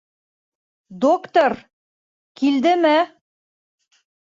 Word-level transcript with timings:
Доктор... 1.03 1.53
килдеме? 2.41 2.97